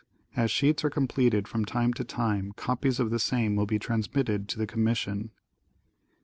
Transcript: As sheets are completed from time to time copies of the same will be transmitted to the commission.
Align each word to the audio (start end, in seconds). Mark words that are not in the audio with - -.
As 0.35 0.49
sheets 0.49 0.83
are 0.83 0.89
completed 0.89 1.47
from 1.47 1.63
time 1.63 1.93
to 1.93 2.03
time 2.03 2.53
copies 2.53 2.99
of 2.99 3.11
the 3.11 3.19
same 3.19 3.55
will 3.55 3.67
be 3.67 3.77
transmitted 3.77 4.49
to 4.49 4.57
the 4.57 4.65
commission. 4.65 5.29